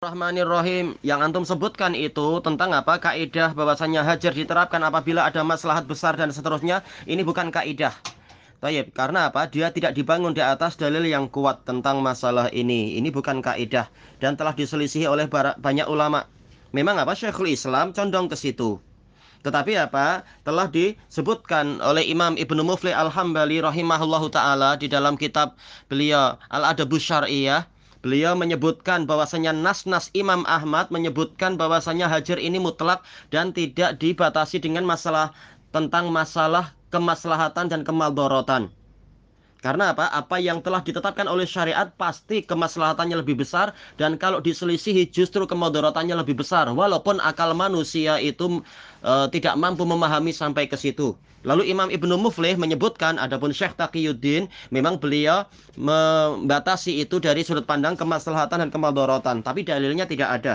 Bismillahirrahmanirrahim. 0.00 0.96
Yang 1.04 1.20
antum 1.28 1.44
sebutkan 1.44 1.92
itu 1.92 2.40
tentang 2.40 2.72
apa? 2.72 2.96
Kaidah 2.96 3.52
bahwasanya 3.52 4.00
hajar 4.00 4.32
diterapkan 4.32 4.80
apabila 4.80 5.28
ada 5.28 5.44
maslahat 5.44 5.84
besar 5.84 6.16
dan 6.16 6.32
seterusnya. 6.32 6.80
Ini 7.04 7.20
bukan 7.20 7.52
kaidah. 7.52 7.92
Tayyib, 8.64 8.96
karena 8.96 9.28
apa? 9.28 9.44
Dia 9.52 9.68
tidak 9.76 9.92
dibangun 9.92 10.32
di 10.32 10.40
atas 10.40 10.80
dalil 10.80 11.04
yang 11.04 11.28
kuat 11.28 11.68
tentang 11.68 12.00
masalah 12.00 12.48
ini. 12.48 12.96
Ini 12.96 13.12
bukan 13.12 13.44
kaidah 13.44 13.92
dan 14.24 14.40
telah 14.40 14.56
diselisihi 14.56 15.04
oleh 15.04 15.28
banyak 15.60 15.84
ulama. 15.84 16.24
Memang 16.72 16.96
apa? 16.96 17.12
Syekhul 17.12 17.52
Islam 17.52 17.92
condong 17.92 18.32
ke 18.32 18.40
situ. 18.40 18.80
Tetapi 19.44 19.76
apa? 19.76 20.24
Telah 20.48 20.72
disebutkan 20.72 21.84
oleh 21.84 22.08
Imam 22.08 22.40
Ibnu 22.40 22.64
Mufli 22.64 22.96
Al-Hambali 22.96 23.60
rahimahullahu 23.60 24.32
taala 24.32 24.80
di 24.80 24.88
dalam 24.88 25.20
kitab 25.20 25.60
beliau 25.92 26.40
Al-Adabus 26.48 27.04
Syar'iyyah 27.04 27.68
Beliau 28.00 28.32
menyebutkan 28.32 29.04
bahwasanya 29.04 29.52
nas-nas 29.52 30.08
Imam 30.16 30.48
Ahmad 30.48 30.88
menyebutkan 30.88 31.60
bahwasanya 31.60 32.08
hajar 32.08 32.40
ini 32.40 32.56
mutlak 32.56 33.04
dan 33.28 33.52
tidak 33.52 34.00
dibatasi 34.00 34.56
dengan 34.56 34.88
masalah 34.88 35.36
tentang 35.68 36.08
masalah 36.08 36.72
kemaslahatan 36.88 37.68
dan 37.68 37.84
kemaldorotan. 37.84 38.72
Karena 39.60 39.92
apa? 39.92 40.08
Apa 40.08 40.40
yang 40.40 40.64
telah 40.64 40.80
ditetapkan 40.80 41.28
oleh 41.28 41.44
syariat 41.44 41.92
pasti 41.92 42.40
kemaslahatannya 42.40 43.20
lebih 43.20 43.44
besar 43.44 43.76
dan 44.00 44.16
kalau 44.16 44.40
diselisihi 44.40 45.12
justru 45.12 45.44
kemudaratannya 45.44 46.16
lebih 46.16 46.40
besar 46.40 46.72
walaupun 46.72 47.20
akal 47.20 47.52
manusia 47.52 48.16
itu 48.24 48.64
e, 49.04 49.12
tidak 49.28 49.60
mampu 49.60 49.84
memahami 49.84 50.32
sampai 50.32 50.64
ke 50.64 50.80
situ. 50.80 51.12
Lalu 51.44 51.72
Imam 51.72 51.88
Ibnu 51.88 52.20
Muflih 52.20 52.56
menyebutkan 52.56 53.16
adapun 53.16 53.52
Syekh 53.52 53.76
Taqiyuddin 53.76 54.48
memang 54.72 55.00
beliau 55.00 55.48
membatasi 55.76 57.00
itu 57.00 57.16
dari 57.16 57.44
sudut 57.44 57.64
pandang 57.64 57.96
kemaslahatan 57.96 58.64
dan 58.64 58.70
kemudaratan, 58.72 59.40
tapi 59.40 59.64
dalilnya 59.64 60.04
tidak 60.04 60.40
ada. 60.40 60.54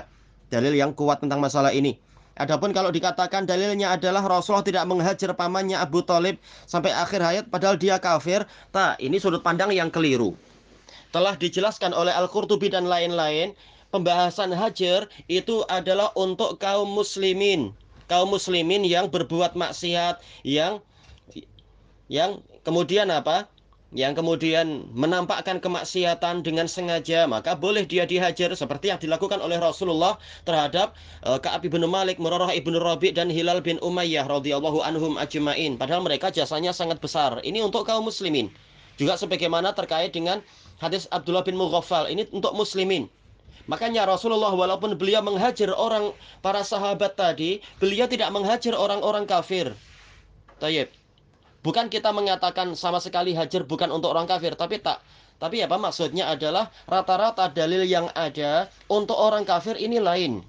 Dalil 0.54 0.78
yang 0.78 0.94
kuat 0.94 1.26
tentang 1.26 1.42
masalah 1.42 1.74
ini. 1.74 1.98
Adapun 2.36 2.76
kalau 2.76 2.92
dikatakan 2.92 3.48
dalilnya 3.48 3.96
adalah 3.96 4.20
Rasulullah 4.20 4.68
tidak 4.68 4.84
menghajar 4.92 5.32
pamannya 5.32 5.80
Abu 5.80 6.04
Talib 6.04 6.36
sampai 6.68 6.92
akhir 6.92 7.24
hayat 7.24 7.46
padahal 7.48 7.80
dia 7.80 7.96
kafir, 7.96 8.44
tak 8.76 9.00
ini 9.00 9.16
sudut 9.24 9.40
pandang 9.40 9.72
yang 9.72 9.88
keliru. 9.88 10.36
Telah 11.16 11.40
dijelaskan 11.40 11.96
oleh 11.96 12.12
Al-Qurtubi 12.12 12.68
dan 12.68 12.92
lain-lain, 12.92 13.56
pembahasan 13.88 14.52
hajar 14.52 15.08
itu 15.32 15.64
adalah 15.72 16.12
untuk 16.20 16.60
kaum 16.60 16.92
muslimin, 16.92 17.72
kaum 18.12 18.28
muslimin 18.36 18.84
yang 18.84 19.08
berbuat 19.08 19.56
maksiat, 19.56 20.20
yang 20.44 20.84
yang 22.12 22.44
kemudian 22.68 23.08
apa? 23.16 23.48
Yang 23.96 24.12
kemudian 24.12 24.92
menampakkan 24.92 25.64
kemaksiatan 25.64 26.44
dengan 26.44 26.68
sengaja 26.68 27.32
maka 27.32 27.56
boleh 27.56 27.88
dia 27.88 28.04
dihajar 28.04 28.52
seperti 28.52 28.92
yang 28.92 29.00
dilakukan 29.00 29.40
oleh 29.40 29.56
Rasulullah 29.56 30.20
terhadap 30.44 31.00
uh, 31.24 31.40
Ka'ab 31.40 31.64
bin 31.64 31.80
Malik, 31.88 32.20
Murarah 32.20 32.52
ibn 32.52 32.76
Rabi 32.76 33.16
dan 33.16 33.32
Hilal 33.32 33.64
bin 33.64 33.80
Umayyah 33.80 34.28
radhiyallahu 34.28 34.84
anhum 34.84 35.16
ajmain. 35.16 35.80
Padahal 35.80 36.04
mereka 36.04 36.28
jasanya 36.28 36.76
sangat 36.76 37.00
besar. 37.00 37.40
Ini 37.40 37.64
untuk 37.64 37.88
kaum 37.88 38.04
muslimin. 38.04 38.52
Juga 39.00 39.16
sebagaimana 39.16 39.72
terkait 39.72 40.12
dengan 40.12 40.44
hadis 40.84 41.08
Abdullah 41.16 41.48
bin 41.48 41.56
Mughaffal 41.56 42.12
ini 42.12 42.28
untuk 42.36 42.52
muslimin. 42.52 43.08
Makanya 43.72 44.04
Rasulullah 44.12 44.52
walaupun 44.52 45.00
beliau 45.00 45.24
menghajar 45.24 45.72
orang 45.72 46.12
para 46.44 46.68
sahabat 46.68 47.16
tadi, 47.16 47.64
beliau 47.80 48.12
tidak 48.12 48.28
menghajar 48.36 48.76
orang-orang 48.76 49.24
kafir. 49.24 49.72
Tayyib. 50.60 50.92
Bukan 51.66 51.90
kita 51.90 52.14
mengatakan 52.14 52.78
sama 52.78 53.02
sekali 53.02 53.34
hajar 53.34 53.66
bukan 53.66 53.90
untuk 53.90 54.14
orang 54.14 54.30
kafir, 54.30 54.54
tapi 54.54 54.78
tak. 54.78 55.02
Tapi 55.42 55.66
apa 55.66 55.82
maksudnya 55.82 56.30
adalah 56.30 56.70
rata-rata 56.86 57.50
dalil 57.50 57.82
yang 57.82 58.06
ada 58.14 58.70
untuk 58.86 59.18
orang 59.18 59.50
kafir 59.50 59.74
ini 59.74 59.98
lain. 59.98 60.46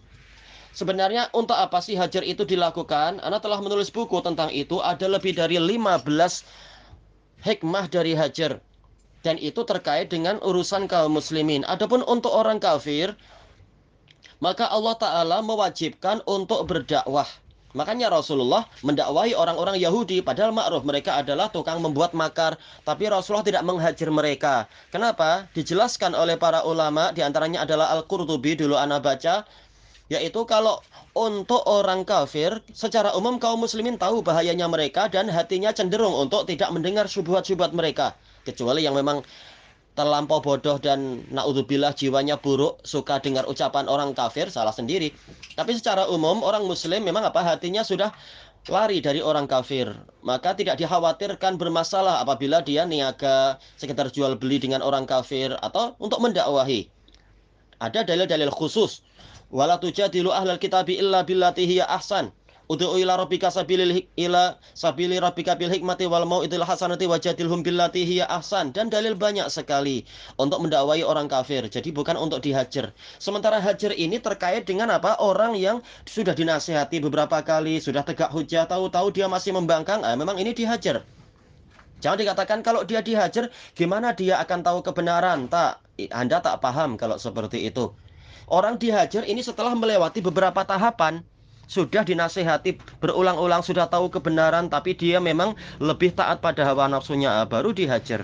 Sebenarnya 0.76 1.32
untuk 1.32 1.56
apa 1.56 1.80
sih 1.80 1.96
hajar 1.96 2.20
itu 2.20 2.44
dilakukan? 2.44 3.24
Anda 3.24 3.40
telah 3.40 3.64
menulis 3.64 3.88
buku 3.88 4.20
tentang 4.20 4.52
itu, 4.52 4.76
ada 4.84 5.08
lebih 5.08 5.32
dari 5.32 5.56
15 5.56 6.04
hikmah 7.48 7.88
dari 7.88 8.12
hajar. 8.12 8.60
Dan 9.24 9.40
itu 9.40 9.64
terkait 9.64 10.12
dengan 10.12 10.36
urusan 10.44 10.84
kaum 10.84 11.16
muslimin. 11.16 11.64
Adapun 11.64 12.04
untuk 12.04 12.30
orang 12.30 12.60
kafir, 12.60 13.16
maka 14.44 14.68
Allah 14.68 15.00
Ta'ala 15.00 15.40
mewajibkan 15.40 16.20
untuk 16.28 16.60
berdakwah 16.68 17.26
Makanya 17.76 18.08
Rasulullah 18.08 18.64
mendakwahi 18.80 19.36
orang-orang 19.36 19.76
Yahudi 19.76 20.24
padahal 20.24 20.56
ma'ruf 20.56 20.80
mereka 20.88 21.20
adalah 21.20 21.52
tukang 21.52 21.84
membuat 21.84 22.16
makar, 22.16 22.56
tapi 22.88 23.04
Rasulullah 23.12 23.44
tidak 23.44 23.62
menghajar 23.68 24.08
mereka. 24.08 24.64
Kenapa? 24.88 25.44
Dijelaskan 25.52 26.16
oleh 26.16 26.40
para 26.40 26.64
ulama 26.64 27.12
di 27.12 27.20
antaranya 27.20 27.68
adalah 27.68 27.92
Al-Qurtubi 27.92 28.56
dulu 28.56 28.80
anak 28.80 29.04
baca 29.04 29.44
yaitu 30.06 30.46
kalau 30.46 30.78
untuk 31.18 31.66
orang 31.66 32.06
kafir 32.06 32.62
secara 32.70 33.10
umum 33.18 33.42
kaum 33.42 33.58
muslimin 33.58 33.98
tahu 33.98 34.22
bahayanya 34.22 34.70
mereka 34.70 35.10
dan 35.10 35.26
hatinya 35.26 35.74
cenderung 35.74 36.14
untuk 36.14 36.46
tidak 36.46 36.70
mendengar 36.70 37.10
syubhat-syubhat 37.10 37.74
mereka 37.74 38.14
kecuali 38.46 38.86
yang 38.86 38.94
memang 38.94 39.26
terlampau 39.96 40.44
bodoh 40.44 40.76
dan 40.76 41.24
naudzubillah 41.32 41.96
jiwanya 41.96 42.36
buruk, 42.36 42.78
suka 42.84 43.16
dengar 43.18 43.48
ucapan 43.48 43.88
orang 43.88 44.12
kafir, 44.12 44.52
salah 44.52 44.70
sendiri. 44.70 45.10
Tapi 45.56 45.72
secara 45.72 46.04
umum 46.12 46.44
orang 46.44 46.68
muslim 46.68 47.00
memang 47.00 47.24
apa 47.24 47.40
hatinya 47.40 47.80
sudah 47.80 48.12
lari 48.68 49.00
dari 49.00 49.24
orang 49.24 49.48
kafir. 49.48 49.88
Maka 50.20 50.52
tidak 50.52 50.76
dikhawatirkan 50.76 51.56
bermasalah 51.56 52.20
apabila 52.20 52.60
dia 52.60 52.84
niaga 52.84 53.56
sekitar 53.80 54.12
jual 54.12 54.36
beli 54.36 54.60
dengan 54.60 54.84
orang 54.84 55.08
kafir 55.08 55.56
atau 55.64 55.96
untuk 55.96 56.20
mendakwahi. 56.20 56.92
Ada 57.80 58.04
dalil-dalil 58.04 58.52
khusus. 58.52 59.00
Wala 59.48 59.80
tujadilu 59.80 60.28
ahlal 60.34 60.60
kitabi 60.60 61.00
illa 61.00 61.24
billati 61.24 61.64
hiya 61.64 61.88
ahsan. 61.88 62.34
Ud'u 62.66 62.98
ila 62.98 63.14
rabbika 63.14 63.46
sabilil 63.46 64.10
ila 64.18 64.58
sabili 64.74 65.22
rabbika 65.22 65.54
bil 65.54 65.70
hikmati 65.70 66.10
wal 66.10 66.26
mau'idil 66.26 66.66
hasanati 66.66 67.06
wajadilhum 67.06 67.62
billati 67.62 68.02
hiya 68.02 68.26
ahsan 68.26 68.74
dan 68.74 68.90
dalil 68.90 69.14
banyak 69.14 69.46
sekali 69.46 70.02
untuk 70.34 70.58
mendakwai 70.66 71.06
orang 71.06 71.30
kafir. 71.30 71.62
Jadi 71.70 71.94
bukan 71.94 72.18
untuk 72.18 72.42
dihajar. 72.42 72.90
Sementara 73.22 73.62
hajar 73.62 73.94
ini 73.94 74.18
terkait 74.18 74.66
dengan 74.66 74.90
apa? 74.90 75.14
Orang 75.22 75.54
yang 75.54 75.78
sudah 76.10 76.34
dinasihati 76.34 76.98
beberapa 76.98 77.38
kali, 77.46 77.78
sudah 77.78 78.02
tegak 78.02 78.34
hujah, 78.34 78.66
tahu-tahu 78.66 79.14
dia 79.14 79.30
masih 79.30 79.54
membangkang, 79.54 80.02
ah, 80.02 80.18
memang 80.18 80.34
ini 80.34 80.50
dihajar. 80.50 81.06
Jangan 82.02 82.18
dikatakan 82.18 82.58
kalau 82.66 82.82
dia 82.82 82.98
dihajar, 82.98 83.46
gimana 83.78 84.10
dia 84.10 84.42
akan 84.42 84.66
tahu 84.66 84.78
kebenaran? 84.82 85.46
Tak, 85.46 85.86
Anda 86.10 86.42
tak 86.42 86.58
paham 86.58 86.98
kalau 86.98 87.14
seperti 87.14 87.62
itu. 87.62 87.94
Orang 88.50 88.82
dihajar 88.82 89.22
ini 89.22 89.38
setelah 89.42 89.70
melewati 89.78 90.18
beberapa 90.18 90.66
tahapan 90.66 91.22
sudah 91.66 92.06
dinasehati 92.06 92.78
berulang-ulang 93.02 93.62
sudah 93.62 93.90
tahu 93.90 94.10
kebenaran 94.10 94.70
tapi 94.70 94.94
dia 94.94 95.18
memang 95.18 95.58
lebih 95.82 96.14
taat 96.14 96.38
pada 96.38 96.62
hawa 96.62 96.86
nafsunya 96.86 97.42
ah, 97.42 97.46
baru 97.46 97.74
dihajar 97.74 98.22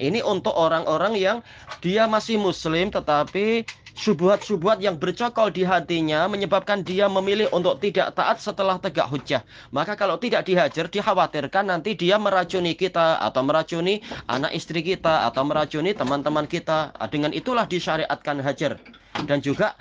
ini 0.00 0.24
untuk 0.24 0.56
orang-orang 0.56 1.14
yang 1.20 1.38
dia 1.84 2.08
masih 2.08 2.40
muslim 2.40 2.88
tetapi 2.88 3.68
subuhat-subuhat 3.92 4.80
yang 4.80 4.96
bercokol 4.96 5.52
di 5.52 5.68
hatinya 5.68 6.24
menyebabkan 6.28 6.80
dia 6.80 7.12
memilih 7.12 7.52
untuk 7.52 7.76
tidak 7.80 8.16
taat 8.16 8.40
setelah 8.40 8.80
tegak 8.80 9.08
hujah. 9.12 9.44
Maka 9.70 9.94
kalau 10.00 10.16
tidak 10.16 10.48
dihajar, 10.48 10.88
dikhawatirkan 10.88 11.68
nanti 11.68 11.92
dia 11.92 12.16
meracuni 12.16 12.72
kita 12.72 13.20
atau 13.20 13.44
meracuni 13.44 14.00
anak 14.28 14.56
istri 14.56 14.80
kita 14.80 15.28
atau 15.28 15.44
meracuni 15.44 15.92
teman-teman 15.92 16.48
kita. 16.48 16.96
Ah, 16.96 17.08
dengan 17.08 17.36
itulah 17.36 17.68
disyariatkan 17.68 18.40
hajar. 18.40 18.80
Dan 19.28 19.44
juga 19.44 19.76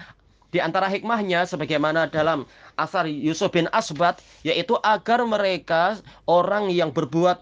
di 0.51 0.59
antara 0.59 0.91
hikmahnya 0.91 1.47
sebagaimana 1.47 2.11
dalam 2.11 2.43
asar 2.75 3.07
Yusuf 3.07 3.55
bin 3.55 3.71
Asbat 3.71 4.19
yaitu 4.43 4.75
agar 4.83 5.23
mereka 5.23 5.97
orang 6.27 6.67
yang 6.67 6.91
berbuat 6.91 7.39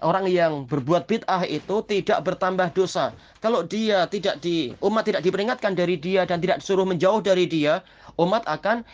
orang 0.00 0.30
yang 0.30 0.64
berbuat 0.64 1.10
bid'ah 1.10 1.42
itu 1.46 1.82
tidak 1.86 2.22
bertambah 2.22 2.70
dosa. 2.70 3.10
Kalau 3.42 3.66
dia 3.66 4.06
tidak 4.06 4.38
di 4.38 4.70
umat 4.78 5.02
tidak 5.06 5.26
diperingatkan 5.26 5.74
dari 5.74 5.98
dia 5.98 6.22
dan 6.22 6.38
tidak 6.38 6.62
disuruh 6.62 6.86
menjauh 6.86 7.18
dari 7.18 7.50
dia, 7.50 7.82
umat 8.14 8.46
akan 8.46 8.86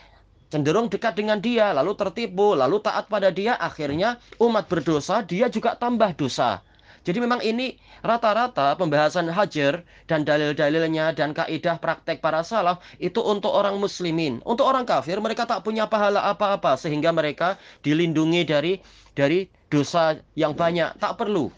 cenderung 0.49 0.89
dekat 0.89 1.13
dengan 1.17 1.37
dia, 1.41 1.73
lalu 1.77 1.93
tertipu, 1.93 2.57
lalu 2.57 2.81
taat 2.81 3.05
pada 3.05 3.29
dia, 3.29 3.57
akhirnya 3.57 4.17
umat 4.41 4.65
berdosa, 4.65 5.21
dia 5.21 5.45
juga 5.49 5.77
tambah 5.77 6.13
dosa. 6.17 6.61
Jadi 7.05 7.21
memang 7.21 7.37
ini 7.45 7.77
rata-rata 8.01 8.73
pembahasan 8.81 9.29
hajar 9.29 9.85
dan 10.09 10.25
dalil-dalilnya 10.25 11.13
dan 11.13 11.37
kaidah 11.37 11.77
praktek 11.77 12.17
para 12.17 12.41
salaf 12.41 12.81
itu 12.97 13.21
untuk 13.21 13.53
orang 13.53 13.77
muslimin. 13.77 14.41
Untuk 14.41 14.65
orang 14.65 14.89
kafir 14.89 15.21
mereka 15.21 15.45
tak 15.45 15.61
punya 15.61 15.85
pahala 15.85 16.25
apa-apa 16.25 16.81
sehingga 16.81 17.13
mereka 17.13 17.61
dilindungi 17.85 18.41
dari 18.49 18.73
dari 19.13 19.45
dosa 19.69 20.17
yang 20.33 20.57
banyak, 20.57 20.97
tak 20.97 21.13
perlu. 21.21 21.53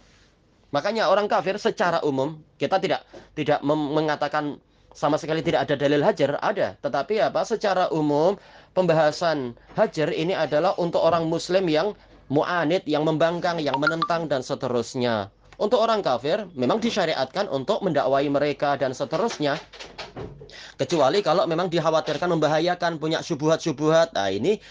Makanya 0.76 1.08
orang 1.08 1.32
kafir 1.32 1.56
secara 1.56 2.04
umum 2.04 2.44
kita 2.60 2.84
tidak 2.84 3.08
tidak 3.32 3.64
mengatakan 3.64 4.60
sama 4.92 5.16
sekali 5.16 5.40
tidak 5.40 5.64
ada 5.64 5.80
dalil 5.80 6.04
hajar, 6.04 6.44
ada. 6.44 6.76
Tetapi 6.84 7.24
apa? 7.24 7.48
Secara 7.48 7.88
umum 7.96 8.36
pembahasan 8.76 9.56
hajar 9.80 10.12
ini 10.12 10.36
adalah 10.36 10.76
untuk 10.76 11.00
orang 11.00 11.30
muslim 11.32 11.72
yang 11.72 11.96
mu'anid, 12.28 12.84
yang 12.84 13.08
membangkang, 13.08 13.64
yang 13.64 13.80
menentang 13.80 14.28
dan 14.28 14.44
seterusnya. 14.44 15.32
Untuk 15.58 15.82
orang 15.82 16.06
kafir 16.06 16.46
memang 16.54 16.78
disyariatkan 16.78 17.50
untuk 17.50 17.82
mendakwai 17.82 18.30
mereka 18.30 18.78
dan 18.78 18.94
seterusnya. 18.94 19.58
Kecuali 20.78 21.26
kalau 21.26 21.50
memang 21.50 21.74
dikhawatirkan 21.74 22.30
membahayakan 22.38 23.02
punya 23.02 23.26
syubhat-syubhat. 23.26 24.14
Nah, 24.14 24.30
ini 24.30 24.62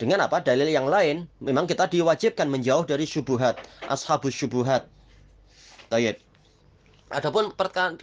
dengan 0.00 0.24
apa? 0.24 0.40
Dalil 0.40 0.72
yang 0.72 0.88
lain, 0.88 1.28
memang 1.44 1.68
kita 1.68 1.84
diwajibkan 1.84 2.48
menjauh 2.48 2.88
dari 2.88 3.04
syubhat, 3.04 3.60
ashabus 3.92 4.32
syubhat. 4.32 4.88
Tayyib. 5.92 6.16
Adapun 7.12 7.52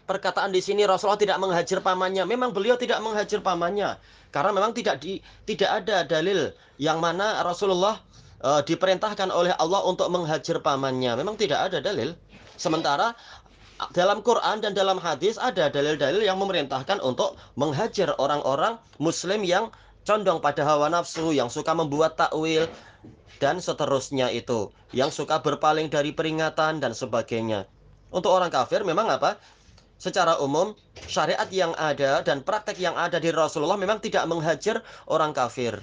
perkataan 0.06 0.54
di 0.54 0.62
sini 0.62 0.86
Rasulullah 0.86 1.18
tidak 1.18 1.42
menghajar 1.42 1.82
pamannya. 1.82 2.30
Memang 2.30 2.54
beliau 2.54 2.78
tidak 2.78 3.02
menghajar 3.02 3.42
pamannya 3.42 3.98
karena 4.30 4.54
memang 4.54 4.78
tidak 4.78 5.02
di 5.02 5.18
tidak 5.50 5.82
ada 5.82 6.06
dalil 6.06 6.54
yang 6.78 7.02
mana 7.02 7.42
Rasulullah 7.42 7.98
uh, 8.44 8.62
diperintahkan 8.63 9.30
oleh 9.31 9.56
Allah 9.57 9.81
untuk 9.88 10.07
menghajar 10.12 10.59
pamannya. 10.63 11.15
Memang 11.19 11.36
tidak 11.36 11.71
ada 11.71 11.80
dalil. 11.83 12.15
Sementara 12.59 13.15
dalam 13.95 14.19
Quran 14.19 14.59
dan 14.59 14.75
dalam 14.75 15.00
hadis 15.00 15.39
ada 15.39 15.71
dalil-dalil 15.71 16.19
yang 16.19 16.36
memerintahkan 16.36 17.00
untuk 17.00 17.39
menghajar 17.56 18.12
orang-orang 18.19 18.75
muslim 19.00 19.47
yang 19.47 19.71
condong 20.03 20.44
pada 20.44 20.68
hawa 20.68 20.91
nafsu, 20.91 21.31
yang 21.31 21.47
suka 21.47 21.71
membuat 21.71 22.19
takwil 22.19 22.68
dan 23.39 23.63
seterusnya 23.63 24.27
itu, 24.36 24.68
yang 24.91 25.07
suka 25.07 25.39
berpaling 25.39 25.88
dari 25.88 26.12
peringatan 26.12 26.83
dan 26.83 26.91
sebagainya. 26.91 27.63
Untuk 28.12 28.36
orang 28.36 28.51
kafir 28.51 28.83
memang 28.83 29.07
apa? 29.07 29.39
Secara 30.00 30.39
umum 30.39 30.75
syariat 31.07 31.47
yang 31.51 31.75
ada 31.75 32.24
dan 32.24 32.39
praktek 32.44 32.80
yang 32.80 32.95
ada 32.95 33.19
di 33.19 33.31
Rasulullah 33.36 33.75
memang 33.75 34.00
tidak 34.00 34.24
menghajar 34.27 34.83
orang 35.07 35.36
kafir. 35.36 35.80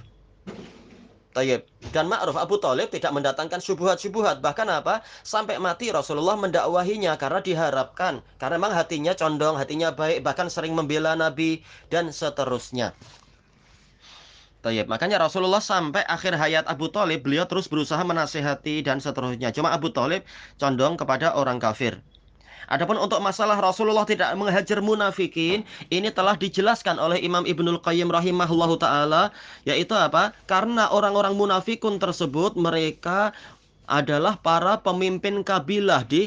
Tayyib. 1.36 1.68
Dan 1.92 2.08
ma'ruf 2.08 2.40
Abu 2.40 2.56
Talib 2.56 2.88
tidak 2.88 3.12
mendatangkan 3.12 3.60
subuhat-subuhat. 3.60 4.40
Bahkan 4.40 4.72
apa? 4.72 5.04
Sampai 5.20 5.60
mati 5.60 5.92
Rasulullah 5.92 6.32
mendakwahinya 6.40 7.20
karena 7.20 7.44
diharapkan. 7.44 8.24
Karena 8.40 8.56
memang 8.56 8.72
hatinya 8.72 9.12
condong, 9.12 9.60
hatinya 9.60 9.92
baik, 9.92 10.24
bahkan 10.24 10.48
sering 10.48 10.72
membela 10.72 11.12
Nabi 11.12 11.60
dan 11.92 12.08
seterusnya. 12.08 12.96
Tayyib. 14.64 14.88
Makanya 14.88 15.20
Rasulullah 15.20 15.60
sampai 15.60 16.08
akhir 16.08 16.40
hayat 16.40 16.64
Abu 16.64 16.88
Talib, 16.88 17.20
beliau 17.20 17.44
terus 17.44 17.68
berusaha 17.68 18.00
menasehati 18.00 18.80
dan 18.80 19.04
seterusnya. 19.04 19.52
Cuma 19.52 19.76
Abu 19.76 19.92
Talib 19.92 20.24
condong 20.56 20.96
kepada 20.96 21.36
orang 21.36 21.60
kafir. 21.60 22.00
Adapun 22.66 22.98
untuk 22.98 23.22
masalah 23.22 23.54
Rasulullah 23.62 24.02
tidak 24.02 24.34
menghajar 24.34 24.82
munafikin, 24.82 25.62
ini 25.94 26.10
telah 26.10 26.34
dijelaskan 26.34 26.98
oleh 26.98 27.22
Imam 27.22 27.46
Ibnul 27.46 27.78
Qayyim 27.78 28.10
rahimahullahu 28.10 28.74
taala, 28.82 29.30
yaitu 29.62 29.94
apa? 29.94 30.34
Karena 30.50 30.90
orang-orang 30.90 31.38
munafikun 31.38 32.02
tersebut 32.02 32.58
mereka 32.58 33.30
adalah 33.86 34.34
para 34.42 34.82
pemimpin 34.82 35.46
kabilah 35.46 36.02
di 36.02 36.26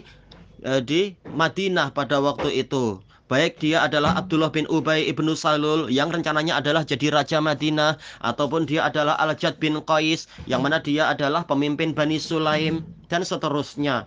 eh, 0.63 0.79
di 0.79 1.19
Madinah 1.27 1.91
pada 1.91 2.23
waktu 2.23 2.63
itu. 2.63 3.03
Baik 3.29 3.61
dia 3.61 3.85
adalah 3.85 4.17
Abdullah 4.17 4.49
bin 4.49 4.65
Ubay 4.73 5.05
ibnu 5.05 5.37
Salul 5.37 5.85
yang 5.93 6.09
rencananya 6.09 6.57
adalah 6.57 6.81
jadi 6.81 7.13
Raja 7.13 7.37
Madinah 7.37 8.01
Ataupun 8.25 8.65
dia 8.65 8.89
adalah 8.89 9.21
Al-Jad 9.21 9.61
bin 9.61 9.77
Qais 9.85 10.25
yang 10.49 10.65
mana 10.65 10.81
dia 10.81 11.13
adalah 11.13 11.45
pemimpin 11.45 11.93
Bani 11.93 12.17
Sulaim 12.17 12.81
dan 13.05 13.21
seterusnya 13.21 14.01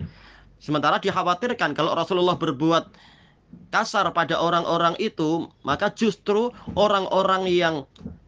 Sementara 0.62 1.02
dikhawatirkan 1.02 1.74
kalau 1.74 1.98
Rasulullah 1.98 2.38
berbuat 2.38 2.94
kasar 3.74 4.06
pada 4.14 4.38
orang-orang 4.38 4.94
itu, 5.02 5.50
maka 5.66 5.90
justru 5.90 6.54
orang-orang 6.78 7.50
yang 7.50 7.74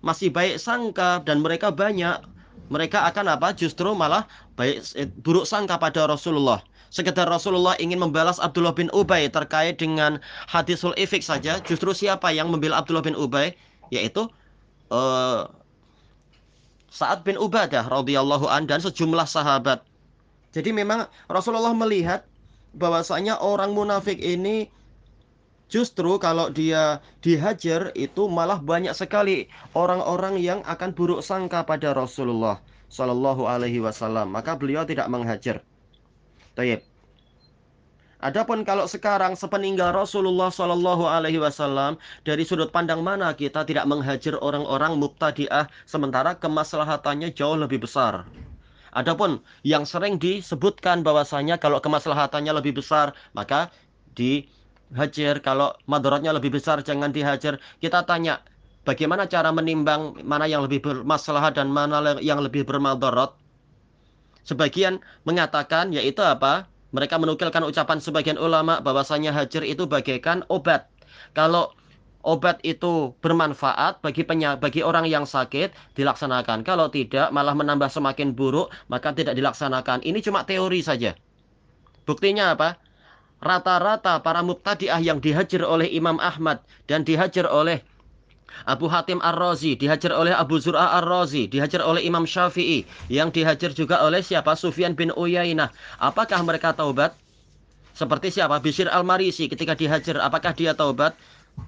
masih 0.03 0.35
baik 0.35 0.59
sangka 0.59 1.23
dan 1.23 1.47
mereka 1.47 1.71
banyak, 1.71 2.19
mereka 2.75 3.07
akan 3.07 3.39
apa? 3.39 3.55
Justru 3.55 3.95
malah 3.95 4.27
baik 4.59 4.83
eh, 4.99 5.07
buruk 5.23 5.47
sangka 5.47 5.79
pada 5.79 6.11
Rasulullah. 6.11 6.59
Sekedar 6.91 7.31
Rasulullah 7.31 7.79
ingin 7.79 8.03
membalas 8.03 8.43
Abdullah 8.43 8.75
bin 8.75 8.91
Ubay 8.91 9.31
terkait 9.31 9.79
dengan 9.79 10.19
hadisul 10.51 10.95
ifik 10.99 11.23
saja, 11.23 11.63
justru 11.63 11.95
siapa 11.95 12.35
yang 12.35 12.51
membela 12.51 12.83
Abdullah 12.83 13.07
bin 13.07 13.15
Ubay? 13.15 13.55
Yaitu 13.95 14.27
uh, 14.91 15.47
Sa'ad 16.95 17.27
bin 17.27 17.35
Ubadah 17.35 17.91
radhiyallahu 17.91 18.47
an 18.47 18.71
dan 18.71 18.79
sejumlah 18.79 19.27
sahabat. 19.27 19.83
Jadi 20.55 20.71
memang 20.71 21.11
Rasulullah 21.27 21.75
melihat 21.75 22.23
bahwasanya 22.79 23.43
orang 23.43 23.75
munafik 23.75 24.23
ini 24.23 24.71
justru 25.67 26.15
kalau 26.23 26.55
dia 26.55 27.03
dihajar 27.27 27.91
itu 27.99 28.31
malah 28.31 28.62
banyak 28.62 28.95
sekali 28.95 29.51
orang-orang 29.75 30.39
yang 30.39 30.62
akan 30.62 30.95
buruk 30.95 31.27
sangka 31.27 31.67
pada 31.67 31.91
Rasulullah 31.91 32.62
Shallallahu 32.87 33.51
Alaihi 33.51 33.83
Wasallam. 33.83 34.31
Maka 34.31 34.55
beliau 34.55 34.87
tidak 34.87 35.11
menghajar. 35.11 35.67
Taib. 36.55 36.87
Adapun 38.23 38.62
kalau 38.65 38.87
sekarang 38.87 39.35
sepeninggal 39.35 39.91
Rasulullah 39.91 40.49
Shallallahu 40.55 41.05
Alaihi 41.05 41.43
Wasallam 41.43 41.99
dari 42.23 42.47
sudut 42.47 42.71
pandang 42.71 43.03
mana 43.03 43.35
kita 43.35 43.67
tidak 43.67 43.85
menghajar 43.91 44.39
orang-orang 44.39 44.97
mubtadi'ah 44.97 45.67
sementara 45.85 46.39
kemaslahatannya 46.39 47.35
jauh 47.35 47.59
lebih 47.59 47.85
besar. 47.85 48.25
Adapun 48.94 49.43
yang 49.67 49.82
sering 49.82 50.23
disebutkan 50.23 51.02
bahwasanya 51.02 51.58
kalau 51.58 51.82
kemaslahatannya 51.82 52.55
lebih 52.55 52.79
besar 52.79 53.11
maka 53.35 53.75
dihajar, 54.14 55.43
kalau 55.43 55.75
madaratnya 55.91 56.31
lebih 56.31 56.55
besar 56.55 56.79
jangan 56.87 57.11
dihajar. 57.11 57.58
Kita 57.82 58.06
tanya, 58.06 58.38
bagaimana 58.87 59.26
cara 59.26 59.50
menimbang 59.50 60.23
mana 60.23 60.46
yang 60.46 60.62
lebih 60.62 60.79
bermaslahat 60.79 61.58
dan 61.58 61.75
mana 61.75 62.23
yang 62.23 62.38
lebih 62.38 62.62
bermadarat? 62.62 63.35
Sebagian 64.46 65.02
mengatakan 65.26 65.91
yaitu 65.91 66.23
apa? 66.23 66.70
Mereka 66.94 67.19
menukilkan 67.19 67.67
ucapan 67.67 67.99
sebagian 67.99 68.38
ulama 68.38 68.79
bahwasanya 68.79 69.35
hajar 69.35 69.67
itu 69.67 69.91
bagaikan 69.91 70.46
obat. 70.46 70.87
Kalau 71.35 71.75
obat 72.25 72.59
itu 72.65 73.12
bermanfaat 73.21 74.00
bagi 74.00 74.25
penya, 74.25 74.56
bagi 74.56 74.81
orang 74.81 75.05
yang 75.06 75.29
sakit 75.29 75.76
dilaksanakan. 75.94 76.65
Kalau 76.65 76.88
tidak 76.88 77.31
malah 77.31 77.53
menambah 77.53 77.93
semakin 77.93 78.32
buruk 78.32 78.73
maka 78.88 79.12
tidak 79.12 79.37
dilaksanakan. 79.37 80.03
Ini 80.03 80.19
cuma 80.25 80.43
teori 80.49 80.81
saja. 80.81 81.12
Buktinya 82.09 82.56
apa? 82.56 82.81
Rata-rata 83.44 84.25
para 84.25 84.41
mubtadi'ah 84.41 85.05
yang 85.05 85.21
dihajar 85.21 85.69
oleh 85.69 85.88
Imam 85.93 86.17
Ahmad 86.17 86.65
dan 86.88 87.05
dihajar 87.05 87.44
oleh 87.44 87.85
Abu 88.65 88.87
Hatim 88.87 89.19
Ar-Razi, 89.19 89.75
dihajar 89.75 90.15
oleh 90.15 90.31
Abu 90.31 90.62
Zur'ah 90.62 90.97
Ar-Razi, 91.03 91.50
dihajar 91.50 91.82
oleh 91.82 92.06
Imam 92.06 92.23
Syafi'i, 92.23 92.87
yang 93.11 93.35
dihajar 93.35 93.75
juga 93.75 94.00
oleh 94.06 94.23
siapa? 94.23 94.55
Sufyan 94.55 94.94
bin 94.94 95.11
Uyainah. 95.11 95.75
Apakah 95.99 96.41
mereka 96.47 96.70
taubat? 96.70 97.19
Seperti 97.94 98.31
siapa? 98.31 98.59
Bisir 98.62 98.91
Al-Marisi 98.91 99.47
ketika 99.50 99.75
dihajar, 99.79 100.23
apakah 100.23 100.55
dia 100.55 100.75
taubat? 100.75 101.19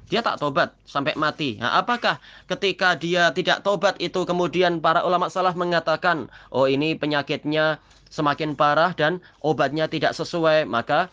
Dia 0.07 0.23
tak 0.23 0.39
tobat 0.39 0.75
sampai 0.87 1.19
mati. 1.19 1.59
Nah, 1.59 1.83
apakah 1.83 2.23
ketika 2.47 2.95
dia 2.95 3.35
tidak 3.35 3.67
tobat 3.67 3.99
itu 3.99 4.23
kemudian 4.23 4.79
para 4.79 5.03
ulama 5.03 5.27
salah 5.27 5.55
mengatakan, 5.55 6.31
oh 6.55 6.71
ini 6.71 6.95
penyakitnya 6.95 7.83
semakin 8.07 8.55
parah 8.55 8.95
dan 8.95 9.19
obatnya 9.43 9.91
tidak 9.91 10.15
sesuai, 10.15 10.67
maka 10.71 11.11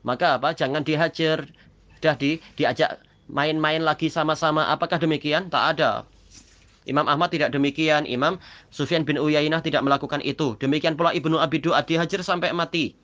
maka 0.00 0.40
apa? 0.40 0.56
Jangan 0.56 0.86
dihajar, 0.86 1.44
dah 2.00 2.16
di 2.16 2.40
diajak 2.56 2.96
main-main 3.28 3.84
lagi 3.84 4.08
sama-sama. 4.08 4.72
Apakah 4.72 4.96
demikian? 4.96 5.52
Tak 5.52 5.76
ada. 5.76 6.08
Imam 6.88 7.04
Ahmad 7.04 7.28
tidak 7.28 7.52
demikian, 7.52 8.08
Imam 8.08 8.40
Sufyan 8.72 9.04
bin 9.04 9.20
Uyainah 9.20 9.60
tidak 9.60 9.84
melakukan 9.84 10.24
itu. 10.24 10.56
Demikian 10.56 10.96
pula 10.96 11.12
Ibnu 11.12 11.36
Abi 11.36 11.60
Du'ad 11.60 11.84
dihajar 11.84 12.24
sampai 12.24 12.56
mati. 12.56 12.96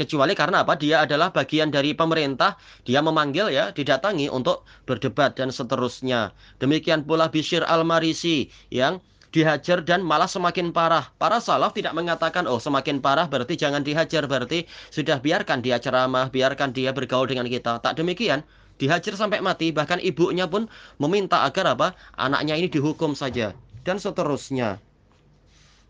Kecuali 0.00 0.32
karena 0.32 0.64
apa? 0.64 0.80
Dia 0.80 1.04
adalah 1.04 1.28
bagian 1.28 1.68
dari 1.68 1.92
pemerintah, 1.92 2.56
dia 2.88 3.04
memanggil 3.04 3.52
ya, 3.52 3.68
didatangi 3.68 4.32
untuk 4.32 4.64
berdebat 4.88 5.36
dan 5.36 5.52
seterusnya. 5.52 6.32
Demikian 6.56 7.04
pula 7.04 7.28
Bishir 7.28 7.60
Al-Marisi 7.68 8.48
yang 8.72 9.04
dihajar 9.28 9.84
dan 9.84 10.00
malah 10.00 10.24
semakin 10.24 10.72
parah. 10.72 11.12
Para 11.20 11.36
salaf 11.36 11.76
tidak 11.76 11.92
mengatakan, 11.92 12.48
oh 12.48 12.56
semakin 12.56 13.04
parah 13.04 13.28
berarti 13.28 13.60
jangan 13.60 13.84
dihajar, 13.84 14.24
berarti 14.24 14.64
sudah 14.88 15.20
biarkan 15.20 15.60
dia 15.60 15.76
ceramah, 15.76 16.32
biarkan 16.32 16.72
dia 16.72 16.96
bergaul 16.96 17.28
dengan 17.28 17.44
kita. 17.44 17.84
Tak 17.84 18.00
demikian, 18.00 18.40
dihajar 18.80 19.20
sampai 19.20 19.44
mati, 19.44 19.68
bahkan 19.68 20.00
ibunya 20.00 20.48
pun 20.48 20.64
meminta 20.96 21.44
agar 21.44 21.76
apa? 21.76 21.92
Anaknya 22.16 22.56
ini 22.56 22.72
dihukum 22.72 23.12
saja 23.12 23.52
dan 23.84 24.00
seterusnya. 24.00 24.80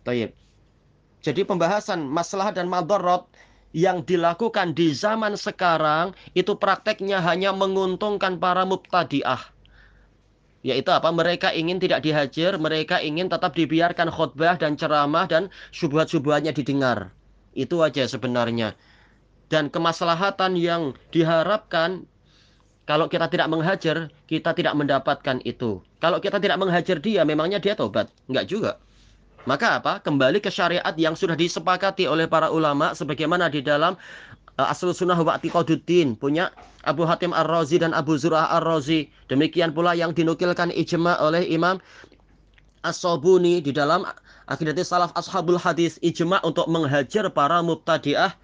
Taib. 0.03 0.35
Jadi 1.23 1.47
pembahasan 1.47 2.11
masalah 2.11 2.51
dan 2.51 2.67
madarat 2.67 3.23
yang 3.71 4.03
dilakukan 4.03 4.75
di 4.75 4.91
zaman 4.91 5.39
sekarang 5.39 6.11
itu 6.35 6.59
prakteknya 6.59 7.23
hanya 7.23 7.55
menguntungkan 7.55 8.43
para 8.43 8.67
mubtadi'ah. 8.67 9.55
Yaitu 10.61 10.93
apa? 10.93 11.09
Mereka 11.09 11.57
ingin 11.57 11.81
tidak 11.81 12.05
dihajar, 12.05 12.61
mereka 12.61 13.01
ingin 13.01 13.33
tetap 13.33 13.57
dibiarkan 13.57 14.13
khutbah 14.13 14.61
dan 14.61 14.77
ceramah 14.77 15.25
dan 15.25 15.49
subuhat-subuhatnya 15.73 16.53
didengar. 16.53 17.15
Itu 17.57 17.81
aja 17.81 18.05
sebenarnya. 18.05 18.77
Dan 19.49 19.73
kemaslahatan 19.73 20.61
yang 20.61 20.95
diharapkan 21.11 22.05
kalau 22.85 23.07
kita 23.07 23.31
tidak 23.31 23.49
menghajar, 23.49 24.11
kita 24.27 24.51
tidak 24.53 24.75
mendapatkan 24.75 25.39
itu. 25.47 25.81
Kalau 26.03 26.19
kita 26.19 26.43
tidak 26.43 26.59
menghajar 26.59 26.99
dia, 26.99 27.23
memangnya 27.23 27.63
dia 27.63 27.79
tobat? 27.79 28.11
Enggak 28.27 28.51
juga. 28.51 28.73
Maka 29.49 29.81
apa? 29.81 30.05
Kembali 30.05 30.37
ke 30.45 30.53
syariat 30.53 30.93
yang 31.01 31.17
sudah 31.17 31.33
disepakati 31.33 32.05
oleh 32.05 32.29
para 32.29 32.53
ulama 32.53 32.93
sebagaimana 32.93 33.49
di 33.49 33.65
dalam 33.65 33.97
uh, 34.61 34.67
Aslu 34.69 34.93
Sunnah 34.93 35.17
wa 35.17 35.41
punya 36.21 36.53
Abu 36.85 37.09
Hatim 37.09 37.33
Ar-Razi 37.33 37.81
dan 37.81 37.97
Abu 37.97 38.21
Zur'ah 38.21 38.53
Ar-Razi. 38.61 39.09
Demikian 39.33 39.73
pula 39.73 39.97
yang 39.97 40.13
dinukilkan 40.13 40.69
ijma 40.77 41.17
oleh 41.25 41.49
Imam 41.49 41.81
As-Sobuni 42.85 43.65
di 43.65 43.73
dalam 43.73 44.05
Akidatul 44.49 44.85
Salaf 44.85 45.13
Ashabul 45.17 45.57
Hadis 45.57 45.97
ijma 46.05 46.41
untuk 46.45 46.69
menghajar 46.69 47.29
para 47.33 47.65
mubtadi'ah 47.65 48.37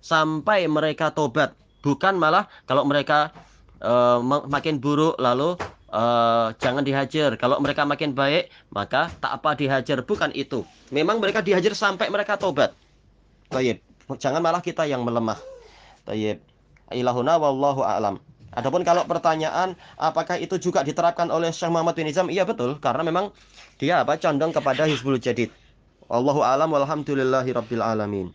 sampai 0.00 0.64
mereka 0.68 1.12
tobat. 1.12 1.52
Bukan 1.84 2.16
malah 2.16 2.48
kalau 2.64 2.84
mereka 2.88 3.32
uh, 3.84 4.20
makin 4.48 4.80
buruk 4.80 5.16
lalu 5.20 5.56
uh, 5.90 6.54
jangan 6.56 6.82
dihajar. 6.86 7.36
Kalau 7.36 7.58
mereka 7.58 7.84
makin 7.84 8.14
baik, 8.14 8.48
maka 8.72 9.10
tak 9.20 9.42
apa 9.42 9.58
dihajar. 9.58 10.02
Bukan 10.06 10.32
itu. 10.32 10.64
Memang 10.94 11.18
mereka 11.18 11.42
dihajar 11.44 11.74
sampai 11.76 12.08
mereka 12.08 12.38
tobat. 12.40 12.74
Baik. 13.50 13.82
Jangan 14.10 14.42
malah 14.42 14.62
kita 14.62 14.86
yang 14.86 15.02
melemah. 15.06 15.38
Baik. 16.06 16.42
Ilahuna 16.90 17.38
wallahu 17.38 17.86
a'lam. 17.86 18.18
Adapun 18.50 18.82
kalau 18.82 19.06
pertanyaan 19.06 19.78
apakah 19.94 20.34
itu 20.34 20.58
juga 20.58 20.82
diterapkan 20.82 21.30
oleh 21.30 21.54
Syekh 21.54 21.70
Muhammad 21.70 21.94
bin 21.94 22.10
Izam? 22.10 22.26
Iya 22.26 22.42
betul, 22.42 22.82
karena 22.82 23.06
memang 23.06 23.30
dia 23.78 24.02
apa 24.02 24.18
condong 24.18 24.50
kepada 24.50 24.90
Hizbul 24.90 25.22
Jadid. 25.22 25.54
Wallahu 26.10 26.42
a'lam 26.42 26.74
walhamdulillahi 26.74 27.54
rabbil 27.54 27.84
alamin. 27.86 28.34